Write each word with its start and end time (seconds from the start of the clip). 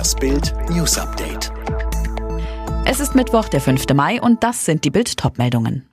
Das 0.00 0.14
Bild 0.14 0.54
News 0.70 0.96
Update. 0.96 1.52
Es 2.86 3.00
ist 3.00 3.14
Mittwoch, 3.14 3.50
der 3.50 3.60
5. 3.60 3.84
Mai 3.92 4.18
und 4.18 4.42
das 4.42 4.64
sind 4.64 4.86
die 4.86 4.90
Bild 4.90 5.18
Topmeldungen. 5.18 5.90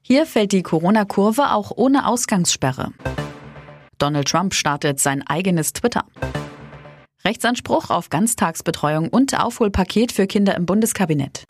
Hier 0.00 0.26
fällt 0.26 0.50
die 0.50 0.64
Corona-Kurve 0.64 1.52
auch 1.52 1.70
ohne 1.76 2.08
Ausgangssperre. 2.08 2.90
Donald 3.98 4.26
Trump 4.26 4.52
startet 4.52 4.98
sein 4.98 5.24
eigenes 5.24 5.72
Twitter. 5.72 6.06
Rechtsanspruch 7.24 7.90
auf 7.90 8.10
Ganztagsbetreuung 8.10 9.10
und 9.10 9.38
Aufholpaket 9.38 10.10
für 10.10 10.26
Kinder 10.26 10.56
im 10.56 10.66
Bundeskabinett. 10.66 11.44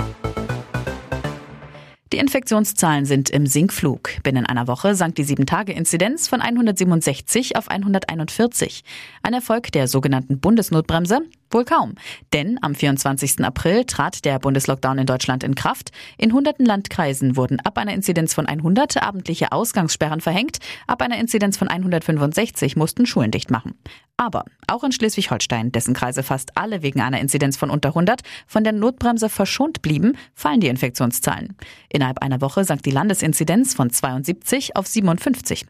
Die 2.13 2.19
Infektionszahlen 2.19 3.07
sind 3.07 3.31
im 3.31 3.47
Sinkflug. 3.47 4.23
Binnen 4.23 4.45
einer 4.45 4.69
Woche 4.69 4.95
sank 4.95 5.15
die 5.15 5.25
7-Tage-Inzidenz 5.25 6.29
von 6.29 6.43
167 6.43 7.57
auf 7.57 7.69
141. 7.69 8.85
Ein 9.23 9.33
Erfolg 9.33 9.73
der 9.73 9.89
sogenannten 9.89 10.39
Bundesnotbremse? 10.39 11.23
Wohl 11.53 11.65
kaum. 11.65 11.95
Denn 12.33 12.59
am 12.63 12.75
24. 12.75 13.45
April 13.45 13.85
trat 13.85 14.25
der 14.25 14.39
Bundeslockdown 14.39 14.99
in 14.99 15.07
Deutschland 15.07 15.45
in 15.45 15.55
Kraft. 15.55 15.91
In 16.19 16.33
hunderten 16.33 16.65
Landkreisen 16.65 17.37
wurden 17.37 17.61
ab 17.61 17.79
einer 17.79 17.93
Inzidenz 17.93 18.35
von 18.35 18.47
100 18.47 19.03
abendliche 19.03 19.53
Ausgangssperren 19.53 20.21
verhängt. 20.21 20.59
Ab 20.87 21.03
einer 21.03 21.19
Inzidenz 21.19 21.57
von 21.57 21.69
165 21.69 22.77
mussten 22.77 23.07
Schulen 23.07 23.31
dicht 23.31 23.51
machen. 23.51 23.75
Aber 24.17 24.45
auch 24.69 24.85
in 24.85 24.93
Schleswig-Holstein, 24.93 25.73
dessen 25.73 25.95
Kreise 25.95 26.23
fast 26.23 26.57
alle 26.57 26.83
wegen 26.83 27.01
einer 27.01 27.21
Inzidenz 27.21 27.57
von 27.57 27.71
unter 27.71 27.91
100 27.91 28.23
von 28.47 28.63
der 28.63 28.73
Notbremse 28.73 29.29
verschont 29.29 29.83
blieben, 29.83 30.17
fallen 30.35 30.61
die 30.61 30.69
Infektionszahlen. 30.69 31.57
Innerhalb 31.89 32.23
einer 32.23 32.41
Woche 32.41 32.65
sank 32.65 32.83
die 32.83 32.91
Landesinzidenz 32.91 33.75
von 33.75 33.91
72 33.91 34.77
auf 34.77 34.87
57. 34.87 35.67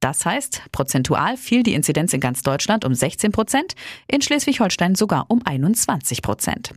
Das 0.00 0.24
heißt, 0.24 0.62
prozentual 0.72 1.36
fiel 1.36 1.62
die 1.62 1.74
Inzidenz 1.74 2.14
in 2.14 2.20
ganz 2.20 2.42
Deutschland 2.42 2.84
um 2.84 2.94
16 2.94 3.32
Prozent, 3.32 3.74
in 4.08 4.22
Schleswig-Holstein 4.22 4.94
sogar 4.94 5.26
um 5.28 5.42
21 5.44 6.22
Prozent. 6.22 6.72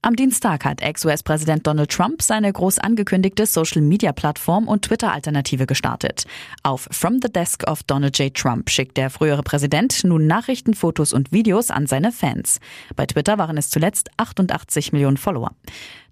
Am 0.00 0.14
Dienstag 0.14 0.64
hat 0.64 0.80
Ex-US-Präsident 0.80 1.66
Donald 1.66 1.90
Trump 1.90 2.22
seine 2.22 2.52
groß 2.52 2.78
angekündigte 2.78 3.46
Social-Media-Plattform 3.46 4.68
und 4.68 4.82
Twitter-Alternative 4.82 5.66
gestartet. 5.66 6.24
Auf 6.62 6.86
From 6.92 7.18
the 7.20 7.32
Desk 7.32 7.64
of 7.68 7.82
Donald 7.82 8.16
J. 8.16 8.32
Trump 8.32 8.70
schickt 8.70 8.96
der 8.96 9.10
frühere 9.10 9.42
Präsident 9.42 10.04
nun 10.04 10.28
Nachrichten, 10.28 10.74
Fotos 10.74 11.12
und 11.12 11.32
Videos 11.32 11.72
an 11.72 11.88
seine 11.88 12.12
Fans. 12.12 12.60
Bei 12.94 13.06
Twitter 13.06 13.38
waren 13.38 13.56
es 13.56 13.70
zuletzt 13.70 14.08
88 14.18 14.92
Millionen 14.92 15.16
Follower. 15.16 15.50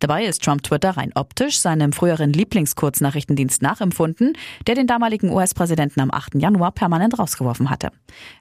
Dabei 0.00 0.26
ist 0.26 0.42
Trump 0.42 0.62
Twitter 0.62 0.90
rein 0.90 1.12
optisch 1.14 1.58
seinem 1.58 1.92
früheren 1.92 2.32
Lieblingskurznachrichtendienst 2.32 3.62
nachempfunden, 3.62 4.34
der 4.66 4.74
den 4.74 4.86
damaligen 4.86 5.30
US-Präsidenten 5.30 6.00
am 6.00 6.10
8. 6.10 6.34
Januar 6.34 6.72
permanent 6.72 7.18
rausgeworfen 7.18 7.70
hatte. 7.70 7.90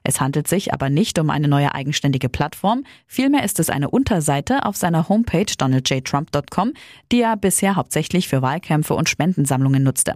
Es 0.02 0.20
handelt 0.20 0.48
sich 0.48 0.74
aber 0.74 0.90
nicht 0.90 1.18
um 1.18 1.30
eine 1.30 1.48
neue 1.48 1.74
eigenständige 1.74 2.28
Plattform, 2.28 2.84
vielmehr 3.06 3.44
ist 3.44 3.58
es 3.58 3.70
eine 3.70 3.88
Unterseite 3.88 4.66
auf 4.66 4.76
seiner 4.76 5.08
Homepage 5.08 5.45
donaldjtrump.com, 5.46 6.72
die 7.12 7.20
er 7.22 7.36
bisher 7.36 7.76
hauptsächlich 7.76 8.28
für 8.28 8.42
Wahlkämpfe 8.42 8.94
und 8.94 9.08
Spendensammlungen 9.08 9.82
nutzte. 9.82 10.14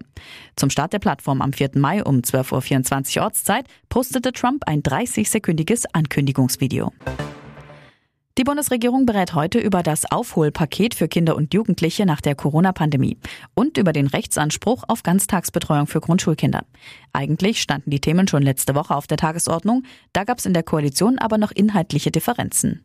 Zum 0.56 0.70
Start 0.70 0.92
der 0.92 0.98
Plattform 0.98 1.42
am 1.42 1.53
4. 1.53 1.70
Mai 1.77 2.05
um 2.05 2.19
12.24 2.19 3.19
Uhr 3.19 3.25
Ortszeit 3.25 3.67
postete 3.89 4.33
Trump 4.33 4.64
ein 4.67 4.83
30-sekündiges 4.83 5.87
Ankündigungsvideo. 5.92 6.92
Die 8.39 8.45
Bundesregierung 8.45 9.05
berät 9.05 9.34
heute 9.34 9.59
über 9.59 9.83
das 9.83 10.11
Aufholpaket 10.11 10.95
für 10.95 11.09
Kinder 11.09 11.37
und 11.37 11.53
Jugendliche 11.53 12.06
nach 12.06 12.22
der 12.22 12.34
Corona-Pandemie 12.34 13.19
und 13.55 13.77
über 13.77 13.92
den 13.92 14.06
Rechtsanspruch 14.06 14.84
auf 14.89 15.03
Ganztagsbetreuung 15.03 15.87
für 15.87 16.00
Grundschulkinder. 16.00 16.65
Eigentlich 17.12 17.61
standen 17.61 17.91
die 17.91 18.00
Themen 18.00 18.28
schon 18.28 18.42
letzte 18.42 18.75
Woche 18.75 18.94
auf 18.94 19.06
der 19.06 19.19
Tagesordnung, 19.19 19.83
da 20.15 20.25
gab 20.25 20.39
es 20.39 20.47
in 20.47 20.55
der 20.55 20.62
Koalition 20.62 21.19
aber 21.19 21.37
noch 21.37 21.50
inhaltliche 21.50 22.11
Differenzen. 22.11 22.83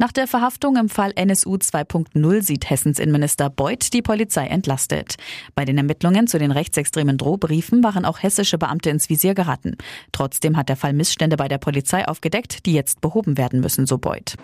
Nach 0.00 0.12
der 0.12 0.26
Verhaftung 0.26 0.76
im 0.76 0.88
Fall 0.88 1.12
NSU 1.14 1.56
2.0 1.56 2.42
sieht 2.42 2.70
Hessens 2.70 2.98
Innenminister 2.98 3.50
Beuth 3.50 3.92
die 3.92 4.00
Polizei 4.00 4.46
entlastet. 4.46 5.16
Bei 5.54 5.66
den 5.66 5.76
Ermittlungen 5.76 6.26
zu 6.26 6.38
den 6.38 6.52
rechtsextremen 6.52 7.18
Drohbriefen 7.18 7.84
waren 7.84 8.06
auch 8.06 8.22
hessische 8.22 8.56
Beamte 8.56 8.88
ins 8.88 9.10
Visier 9.10 9.34
geraten. 9.34 9.76
Trotzdem 10.10 10.56
hat 10.56 10.70
der 10.70 10.76
Fall 10.76 10.94
Missstände 10.94 11.36
bei 11.36 11.48
der 11.48 11.58
Polizei 11.58 12.08
aufgedeckt, 12.08 12.64
die 12.64 12.72
jetzt 12.72 13.02
behoben 13.02 13.36
werden 13.36 13.60
müssen, 13.60 13.84
so 13.84 13.98
Beuth. 13.98 14.36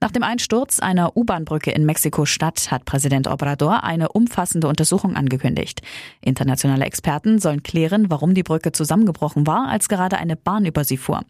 Nach 0.00 0.12
dem 0.12 0.22
Einsturz 0.22 0.78
einer 0.78 1.16
U-Bahn-Brücke 1.16 1.72
in 1.72 1.84
Mexiko-Stadt 1.84 2.70
hat 2.70 2.84
Präsident 2.84 3.26
Obrador 3.26 3.82
eine 3.82 4.10
umfassende 4.10 4.68
Untersuchung 4.68 5.16
angekündigt. 5.16 5.82
Internationale 6.20 6.84
Experten 6.84 7.40
sollen 7.40 7.64
klären, 7.64 8.08
warum 8.08 8.32
die 8.32 8.44
Brücke 8.44 8.70
zusammengebrochen 8.70 9.48
war, 9.48 9.66
als 9.66 9.88
gerade 9.88 10.16
eine 10.18 10.36
Bahn 10.36 10.66
über 10.66 10.84
sie 10.84 10.98
fuhr. 10.98 11.22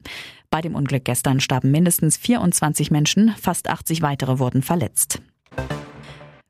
Bei 0.51 0.61
dem 0.63 0.75
Unglück 0.75 1.05
gestern 1.05 1.41
starben 1.41 1.71
mindestens 1.71 2.17
24 2.17 2.91
Menschen, 2.91 3.35
fast 3.41 3.69
80 3.69 4.03
weitere 4.03 4.39
wurden 4.39 4.63
verletzt. 4.63 5.21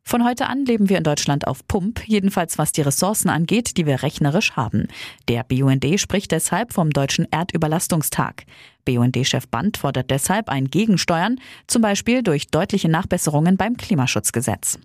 Von 0.09 0.25
heute 0.25 0.47
an 0.47 0.65
leben 0.65 0.89
wir 0.89 0.97
in 0.97 1.05
Deutschland 1.05 1.47
auf 1.47 1.69
Pump, 1.69 2.01
jedenfalls 2.07 2.57
was 2.57 2.73
die 2.73 2.81
Ressourcen 2.81 3.29
angeht, 3.29 3.77
die 3.77 3.85
wir 3.85 4.03
rechnerisch 4.03 4.53
haben. 4.53 4.89
Der 5.29 5.45
BUND 5.45 5.85
spricht 6.01 6.33
deshalb 6.33 6.73
vom 6.73 6.91
deutschen 6.91 7.27
Erdüberlastungstag. 7.31 8.45
BUND-Chef 8.87 9.49
Band 9.49 9.77
fordert 9.77 10.11
deshalb 10.11 10.49
ein 10.49 10.71
Gegensteuern, 10.71 11.39
zum 11.67 11.83
Beispiel 11.83 12.23
durch 12.23 12.47
deutliche 12.47 12.89
Nachbesserungen 12.89 13.59
beim 13.59 13.77
Klimaschutzgesetz. 13.77 14.79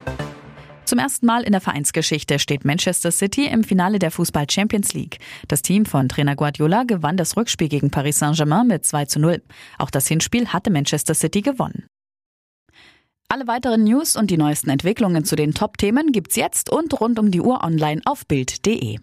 Zum 0.94 1.00
ersten 1.00 1.26
Mal 1.26 1.42
in 1.42 1.54
der 1.54 1.60
Vereinsgeschichte 1.60 2.38
steht 2.38 2.66
Manchester 2.66 3.10
City 3.10 3.48
im 3.48 3.64
Finale 3.64 3.98
der 3.98 4.12
Fußball 4.12 4.46
Champions 4.48 4.94
League. 4.94 5.18
Das 5.48 5.64
Team 5.64 5.88
von 5.88 6.08
Trainer 6.08 6.36
Guardiola 6.36 6.84
gewann 6.84 7.18
das 7.18 7.36
Rückspiel 7.36 7.68
gegen 7.68 7.90
Paris 7.90 8.20
Saint-Germain 8.20 8.68
mit 8.68 8.86
2 8.86 9.06
zu 9.06 9.20
0. 9.20 9.42
Auch 9.80 9.90
das 9.90 10.08
Hinspiel 10.08 10.50
hatte 10.50 10.70
Manchester 10.70 11.16
City 11.16 11.42
gewonnen. 11.42 11.88
Alle 13.28 13.48
weiteren 13.48 13.86
News 13.86 14.16
und 14.16 14.30
die 14.30 14.38
neuesten 14.38 14.70
Entwicklungen 14.70 15.26
zu 15.26 15.36
den 15.36 15.56
Top-Themen 15.56 16.12
gibt's 16.12 16.36
jetzt 16.36 16.70
und 16.70 17.02
rund 17.02 17.18
um 17.18 17.32
die 17.32 17.42
Uhr 17.42 17.64
online 17.64 18.02
auf 18.06 18.28
Bild.de. 18.28 19.00